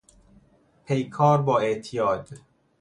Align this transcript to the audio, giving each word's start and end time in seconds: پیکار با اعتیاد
پیکار 0.85 1.41
با 1.41 1.59
اعتیاد 1.59 2.29